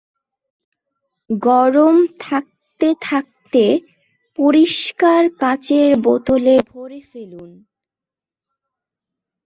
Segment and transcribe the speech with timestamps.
[1.29, 1.95] গরম
[2.19, 3.63] থাকতে থাকতে
[4.37, 7.51] পরিষ্কার কাচের বোতলে ভরে ফেলুন।